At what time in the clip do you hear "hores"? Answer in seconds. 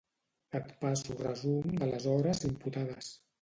2.15-2.43